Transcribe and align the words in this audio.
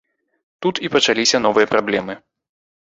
Тут 0.67 0.81
і 0.89 0.91
пачаліся 0.95 1.43
новыя 1.47 1.73
праблемы. 1.77 2.13